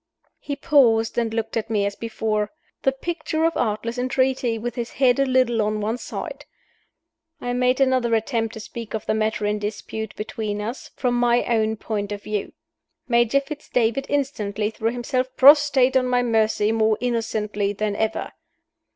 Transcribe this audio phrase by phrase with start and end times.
[0.39, 2.49] He paused and looked at me as before
[2.81, 6.45] the picture of artless entreaty, with his head a little on one side.
[7.39, 11.43] I made another attempt to speak of the matter in dispute between us, from my
[11.45, 12.53] own point of view.
[13.07, 18.31] Major Fitz David instantly threw himself prostrate on my mercy more innocently than ever.